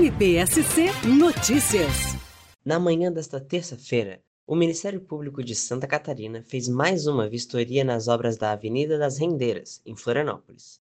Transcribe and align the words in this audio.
MPSC 0.00 0.86
Notícias. 1.06 2.16
Na 2.64 2.78
manhã 2.78 3.12
desta 3.12 3.38
terça-feira, 3.38 4.22
o 4.46 4.56
Ministério 4.56 4.98
Público 4.98 5.44
de 5.44 5.54
Santa 5.54 5.86
Catarina 5.86 6.42
fez 6.42 6.68
mais 6.68 7.06
uma 7.06 7.28
vistoria 7.28 7.84
nas 7.84 8.08
obras 8.08 8.38
da 8.38 8.52
Avenida 8.52 8.96
das 8.96 9.18
Rendeiras, 9.18 9.82
em 9.84 9.94
Florianópolis. 9.94 10.80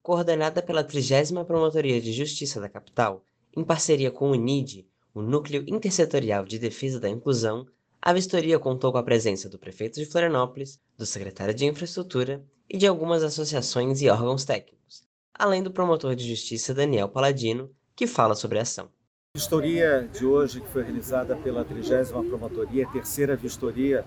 Coordenada 0.00 0.62
pela 0.62 0.84
30 0.84 1.44
Promotoria 1.44 2.00
de 2.00 2.12
Justiça 2.12 2.60
da 2.60 2.68
capital, 2.68 3.24
em 3.56 3.64
parceria 3.64 4.12
com 4.12 4.30
o 4.30 4.36
NID, 4.36 4.86
o 5.12 5.20
Núcleo 5.20 5.64
Intersetorial 5.66 6.44
de 6.44 6.56
Defesa 6.56 7.00
da 7.00 7.08
Inclusão, 7.08 7.66
a 8.00 8.12
vistoria 8.12 8.56
contou 8.56 8.92
com 8.92 8.98
a 8.98 9.02
presença 9.02 9.48
do 9.48 9.58
prefeito 9.58 9.98
de 9.98 10.06
Florianópolis, 10.06 10.78
do 10.96 11.04
secretário 11.04 11.52
de 11.54 11.66
Infraestrutura 11.66 12.40
e 12.68 12.78
de 12.78 12.86
algumas 12.86 13.24
associações 13.24 14.00
e 14.00 14.08
órgãos 14.08 14.44
técnicos, 14.44 15.02
além 15.34 15.60
do 15.60 15.72
promotor 15.72 16.14
de 16.14 16.28
justiça 16.28 16.72
Daniel 16.72 17.08
Paladino, 17.08 17.68
que 18.00 18.06
fala 18.06 18.34
sobre 18.34 18.58
a 18.58 18.62
ação. 18.62 18.86
A 18.86 19.38
vistoria 19.38 20.08
de 20.10 20.24
hoje, 20.24 20.62
que 20.62 20.68
foi 20.68 20.82
realizada 20.82 21.36
pela 21.36 21.62
30 21.62 22.06
Promotoria, 22.30 22.88
terceira 22.90 23.36
vistoria 23.36 24.06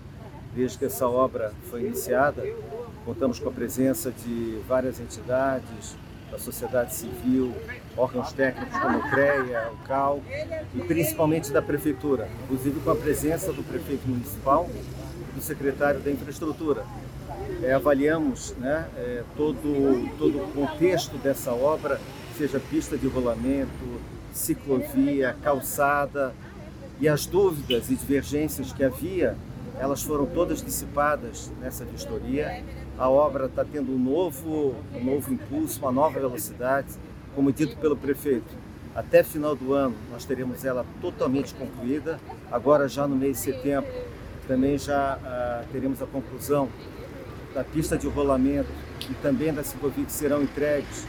desde 0.55 0.79
que 0.79 0.85
essa 0.85 1.07
obra 1.07 1.53
foi 1.69 1.81
iniciada, 1.85 2.43
contamos 3.05 3.37
com 3.37 3.49
a 3.49 3.51
presença 3.51 4.09
de 4.09 4.59
várias 4.67 4.99
entidades, 4.99 5.95
da 6.31 6.39
sociedade 6.39 6.95
civil, 6.95 7.53
órgãos 7.95 8.33
técnicos 8.33 8.75
como 8.79 8.97
o 8.97 9.09
CREA, 9.11 9.71
o 9.71 9.87
CAL 9.87 10.23
e 10.73 10.81
principalmente 10.87 11.51
da 11.51 11.61
Prefeitura, 11.61 12.27
inclusive 12.45 12.79
com 12.79 12.89
a 12.89 12.95
presença 12.95 13.53
do 13.53 13.61
prefeito 13.61 14.07
municipal 14.07 14.67
do 15.33 15.41
secretário 15.41 15.99
da 15.99 16.11
Infraestrutura. 16.11 16.85
É, 17.61 17.73
avaliamos 17.73 18.55
né, 18.57 18.87
é, 18.97 19.23
todo, 19.35 20.11
todo 20.17 20.43
o 20.43 20.51
contexto 20.53 21.17
dessa 21.17 21.51
obra, 21.51 21.99
seja 22.37 22.59
pista 22.59 22.97
de 22.97 23.07
rolamento, 23.07 24.01
ciclovia, 24.33 25.35
calçada, 25.43 26.33
e 26.99 27.07
as 27.07 27.25
dúvidas 27.25 27.89
e 27.89 27.95
divergências 27.95 28.71
que 28.71 28.83
havia, 28.83 29.35
elas 29.79 30.03
foram 30.03 30.25
todas 30.25 30.61
dissipadas 30.61 31.51
nessa 31.59 31.83
vistoria. 31.83 32.63
A 32.97 33.09
obra 33.09 33.45
está 33.45 33.65
tendo 33.65 33.91
um 33.91 33.97
novo, 33.97 34.75
um 34.93 35.03
novo 35.03 35.33
impulso, 35.33 35.79
uma 35.79 35.91
nova 35.91 36.19
velocidade, 36.19 36.89
como 37.35 37.51
dito 37.51 37.75
pelo 37.77 37.97
prefeito. 37.97 38.63
Até 38.95 39.23
final 39.23 39.55
do 39.55 39.73
ano 39.73 39.95
nós 40.11 40.23
teremos 40.23 40.63
ela 40.63 40.85
totalmente 41.01 41.53
concluída. 41.55 42.19
Agora 42.51 42.87
já 42.87 43.07
no 43.07 43.15
mês 43.15 43.37
de 43.37 43.43
setembro 43.43 43.91
também 44.47 44.77
já 44.77 45.17
ah, 45.23 45.63
teremos 45.71 46.01
a 46.01 46.05
conclusão 46.05 46.69
da 47.53 47.63
pista 47.63 47.97
de 47.97 48.07
rolamento 48.07 48.69
e 49.09 49.13
também 49.15 49.53
da 49.53 49.63
ciclovia 49.63 50.05
que 50.05 50.11
serão 50.11 50.41
entregues 50.41 51.05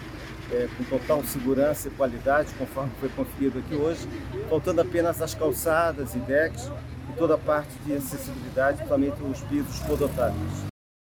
é, 0.53 0.69
com 0.77 0.85
total 0.85 1.23
segurança 1.25 1.89
e 1.89 1.91
qualidade, 1.93 2.53
conforme 2.59 2.91
foi 3.01 3.09
conferido 3.11 3.59
aqui 3.59 3.75
hoje, 3.75 4.07
faltando 4.49 4.81
apenas 4.81 5.21
as 5.23 5.35
calçadas 5.35 6.15
e 6.15 6.19
decks 6.19 6.71
e 7.11 7.17
toda 7.17 7.35
a 7.35 7.39
parte 7.39 7.71
de 7.85 7.95
acessibilidade, 7.95 8.77
principalmente 8.77 9.23
os 9.23 9.41
pisos 9.43 9.81
podotáveis. 9.81 10.67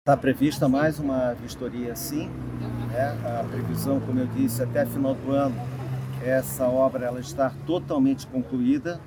Está 0.00 0.16
prevista 0.16 0.68
mais 0.68 0.98
uma 0.98 1.34
vistoria 1.34 1.94
sim, 1.94 2.30
né? 2.90 3.18
a 3.24 3.44
previsão, 3.44 4.00
como 4.00 4.18
eu 4.18 4.26
disse, 4.26 4.62
até 4.62 4.86
final 4.86 5.14
do 5.14 5.32
ano 5.32 5.54
essa 6.24 6.64
obra 6.64 7.06
ela 7.06 7.20
está 7.20 7.52
totalmente 7.66 8.26
concluída, 8.26 9.00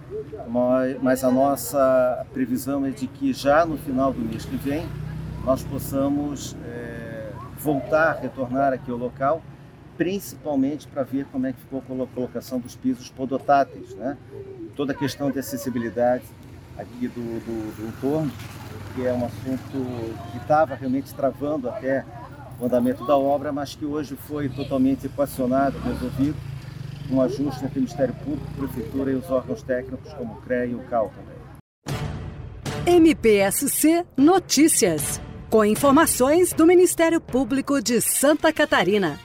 mas 1.02 1.24
a 1.24 1.32
nossa 1.32 2.26
previsão 2.34 2.86
é 2.86 2.90
de 2.90 3.08
que 3.08 3.34
já 3.34 3.66
no 3.66 3.78
final 3.78 4.14
do 4.14 4.20
mês 4.20 4.46
que 4.46 4.56
vem 4.56 4.88
nós 5.46 5.64
possamos 5.64 6.56
é, 6.66 7.32
voltar, 7.58 8.20
retornar 8.22 8.74
aqui 8.74 8.92
ao 8.92 8.98
local, 8.98 9.42
principalmente 9.98 10.88
para 10.88 11.04
ver 11.04 11.26
como 11.32 11.48
é 11.48 11.54
que 11.54 11.60
ficou 11.60 11.80
a 11.80 12.08
colocação 12.08 12.60
dos 12.60 12.76
pisos 12.76 13.10
podotáteis, 13.10 13.94
né? 13.96 14.18
Toda 14.76 14.94
a 14.94 14.96
questão 14.96 15.30
de 15.30 15.40
acessibilidade 15.40 16.24
aqui 16.78 17.08
do, 17.08 17.22
do, 17.22 17.76
do 17.76 17.88
entorno, 17.88 18.32
que 18.96 19.06
é 19.06 19.14
um 19.14 19.26
assunto 19.26 20.32
que 20.32 20.38
estava 20.38 20.76
realmente 20.76 21.14
travando 21.14 21.70
até 21.70 22.06
o 22.60 22.66
andamento 22.66 23.06
da 23.06 23.18
obra, 23.18 23.52
mas 23.52 23.76
que 23.76 23.86
hoje 23.86 24.16
foi 24.16 24.48
totalmente 24.50 25.08
equacionado, 25.08 25.78
resolvido, 25.80 26.36
um 27.12 27.22
ajuste 27.22 27.66
entre 27.66 27.80
o 27.80 27.82
Ministério 27.82 28.14
Público, 28.16 28.52
Prefeitura 28.58 29.12
e 29.12 29.16
os 29.16 29.30
órgãos 29.30 29.62
técnicos 29.62 30.14
como 30.14 30.34
o 30.34 30.42
CREA 30.42 30.66
e 30.66 30.76
o 30.76 30.80
CAL 30.86 31.12
também. 31.16 31.42
MPSC 32.86 34.06
Notícias 34.18 35.22
com 35.50 35.66
informações 35.66 36.54
do 36.54 36.66
Ministério 36.66 37.20
Público 37.20 37.82
de 37.82 38.00
Santa 38.00 38.54
Catarina. 38.54 39.20